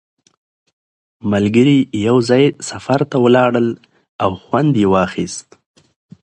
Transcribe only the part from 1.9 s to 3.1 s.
یو ځای سفر